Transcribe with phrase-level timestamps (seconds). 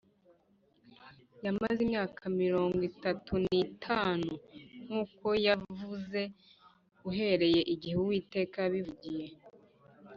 [1.45, 4.31] Yamaze imyaka mirongo itatu n’itanu
[4.83, 6.21] nk’uko yavuze
[7.09, 9.27] uhereye igihe Uwiteka yabivugiye